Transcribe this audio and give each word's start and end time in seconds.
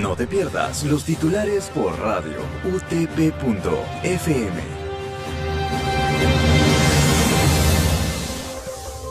No 0.00 0.16
te 0.16 0.26
pierdas 0.26 0.84
los 0.84 1.04
titulares 1.04 1.70
por 1.74 1.98
radio 2.00 2.38
utp.fm. 2.64 3.32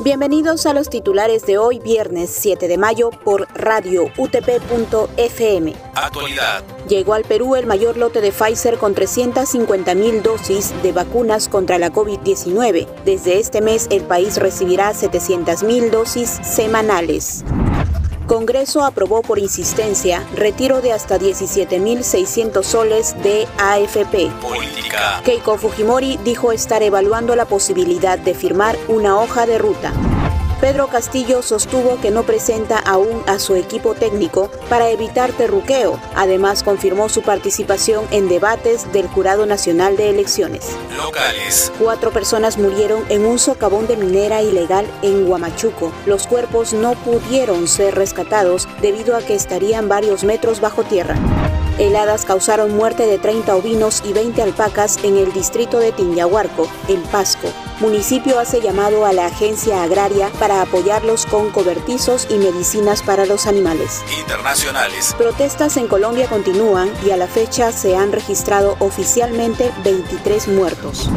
Bienvenidos 0.04 0.66
a 0.66 0.74
los 0.74 0.90
titulares 0.90 1.46
de 1.46 1.60
hoy, 1.60 1.78
viernes 1.78 2.32
7 2.32 2.68
de 2.68 2.80
mayo, 2.80 3.12
por 3.12 3.48
radio 3.54 4.06
utp.fm. 4.18 5.76
Actualidad. 5.94 6.64
Llegó 6.88 7.14
al 7.14 7.26
Perú 7.26 7.54
el 7.56 7.68
mayor 7.68 7.98
lote 7.98 8.20
de 8.20 8.32
Pfizer 8.32 8.80
con 8.80 8.96
350 8.96 9.94
mil 9.94 10.24
dosis 10.24 10.74
de 10.82 10.94
vacunas 10.94 11.48
contra 11.48 11.78
la 11.78 11.94
COVID-19. 11.94 12.88
Desde 13.06 13.38
este 13.38 13.62
mes, 13.62 13.86
el 13.92 14.02
país 14.02 14.38
recibirá 14.38 14.96
700 14.96 15.62
mil 15.62 15.92
dosis 15.92 16.40
semanales. 16.42 17.46
Congreso 18.32 18.86
aprobó 18.86 19.24
por 19.24 19.40
insistencia 19.40 20.26
retiro 20.34 20.82
de 20.82 20.94
hasta 20.94 21.20
17.600 21.20 22.64
soles 22.64 23.22
de 23.22 23.46
AFP. 23.58 24.32
Política. 24.42 25.22
Keiko 25.26 25.58
Fujimori 25.58 26.16
dijo 26.24 26.54
estar 26.54 26.82
evaluando 26.82 27.36
la 27.36 27.44
posibilidad 27.44 28.18
de 28.18 28.34
firmar 28.34 28.78
una 28.88 29.20
hoja 29.20 29.46
de 29.46 29.58
ruta. 29.58 29.92
Pedro 30.62 30.90
Castillo 30.90 31.42
sostuvo 31.42 32.00
que 32.00 32.12
no 32.12 32.22
presenta 32.22 32.78
aún 32.78 33.24
a 33.26 33.40
su 33.40 33.56
equipo 33.56 33.96
técnico 33.96 34.52
para 34.70 34.92
evitar 34.92 35.32
terruqueo. 35.32 36.00
Además, 36.16 36.62
confirmó 36.62 37.10
su 37.10 37.24
participación 37.24 38.06
en 38.12 38.30
debates 38.30 38.92
del 38.94 39.08
Jurado 39.08 39.48
Nacional 39.48 39.98
de 39.98 40.12
Elecciones. 40.12 40.70
Locales. 40.96 41.74
Cuatro 41.80 42.12
personas 42.12 42.60
murieron 42.60 43.04
en 43.10 43.26
un 43.26 43.40
socavón 43.40 43.88
de 43.88 43.98
minera 43.98 44.44
ilegal 44.44 44.86
en 45.02 45.28
Huamachuco. 45.28 45.92
Los 46.06 46.28
cuerpos 46.28 46.74
no 46.74 46.94
pudieron 46.94 47.68
ser 47.68 47.96
rescatados 47.96 48.68
debido 48.84 49.18
a 49.18 49.22
que 49.22 49.34
estarían 49.34 49.90
varios 49.90 50.24
metros 50.24 50.62
bajo 50.62 50.84
tierra. 50.84 51.16
Heladas 51.78 52.26
causaron 52.26 52.76
muerte 52.76 53.06
de 53.08 53.18
30 53.18 53.56
ovinos 53.56 54.04
y 54.06 54.14
20 54.14 54.42
alpacas 54.42 55.00
en 55.04 55.18
el 55.18 55.32
distrito 55.34 55.80
de 55.80 55.92
Tinyahuarco, 55.92 56.68
en 56.88 57.02
Pasco. 57.04 57.48
Municipio 57.80 58.40
hace 58.40 58.62
llamado 58.62 59.06
a 59.06 59.14
la 59.14 59.26
agencia 59.26 59.82
agraria 59.84 60.30
para 60.40 60.62
apoyarlos 60.62 61.26
con 61.26 61.50
cobertizos 61.50 62.28
y 62.30 62.36
medicinas 62.36 63.02
para 63.02 63.26
los 63.26 63.48
animales. 63.48 64.04
Internacionales. 64.20 65.16
Protestas 65.18 65.78
en 65.78 65.88
Colombia 65.88 66.28
continúan 66.28 66.92
y 67.06 67.12
a 67.12 67.18
la 67.18 67.28
fecha 67.28 67.72
se 67.72 67.96
han 67.96 68.12
registrado 68.12 68.76
oficialmente 68.80 69.72
23 69.84 70.50
muertos. 70.50 71.10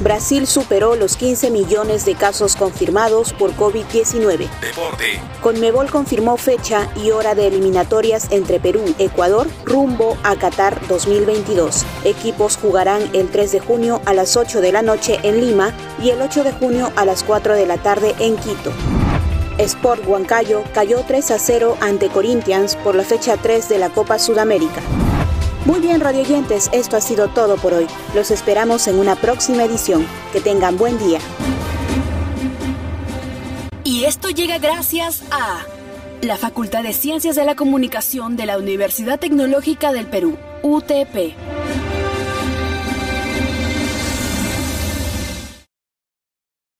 Brasil 0.00 0.46
superó 0.46 0.94
los 0.94 1.16
15 1.16 1.50
millones 1.50 2.04
de 2.04 2.14
casos 2.14 2.54
confirmados 2.54 3.32
por 3.32 3.54
COVID-19. 3.56 4.48
Deporte. 4.60 5.20
Conmebol 5.42 5.90
confirmó 5.90 6.36
fecha 6.36 6.88
y 6.94 7.10
hora 7.10 7.34
de 7.34 7.48
eliminatorias 7.48 8.28
entre 8.30 8.60
Perú 8.60 8.94
Ecuador 8.98 9.48
rumbo 9.64 10.16
a 10.22 10.36
Qatar 10.36 10.86
2022. 10.86 11.84
Equipos 12.04 12.56
jugarán 12.56 13.02
el 13.12 13.28
3 13.28 13.52
de 13.52 13.60
junio 13.60 14.00
a 14.04 14.14
las 14.14 14.36
8 14.36 14.60
de 14.60 14.72
la 14.72 14.82
noche 14.82 15.18
en 15.24 15.40
Lima 15.40 15.74
y 16.00 16.10
el 16.10 16.22
8 16.22 16.44
de 16.44 16.52
junio 16.52 16.92
a 16.94 17.04
las 17.04 17.24
4 17.24 17.54
de 17.54 17.66
la 17.66 17.78
tarde 17.78 18.14
en 18.20 18.36
Quito. 18.36 18.72
Sport 19.58 20.06
Huancayo 20.06 20.62
cayó 20.72 21.02
3 21.06 21.32
a 21.32 21.38
0 21.40 21.76
ante 21.80 22.08
Corinthians 22.08 22.76
por 22.76 22.94
la 22.94 23.02
fecha 23.02 23.36
3 23.36 23.68
de 23.68 23.78
la 23.78 23.90
Copa 23.90 24.20
Sudamérica. 24.20 24.80
Muy 25.64 25.80
bien, 25.80 26.00
radioyentes, 26.00 26.70
esto 26.72 26.96
ha 26.96 27.00
sido 27.00 27.28
todo 27.28 27.56
por 27.56 27.74
hoy. 27.74 27.86
Los 28.14 28.30
esperamos 28.30 28.86
en 28.86 28.98
una 28.98 29.16
próxima 29.16 29.64
edición. 29.64 30.06
Que 30.32 30.40
tengan 30.40 30.76
buen 30.76 30.98
día. 30.98 31.18
Y 33.84 34.04
esto 34.04 34.30
llega 34.30 34.58
gracias 34.58 35.22
a 35.30 35.62
la 36.20 36.36
Facultad 36.36 36.82
de 36.82 36.92
Ciencias 36.92 37.36
de 37.36 37.44
la 37.44 37.54
Comunicación 37.54 38.36
de 38.36 38.46
la 38.46 38.58
Universidad 38.58 39.18
Tecnológica 39.18 39.92
del 39.92 40.06
Perú, 40.06 40.36
UTP. 40.62 41.34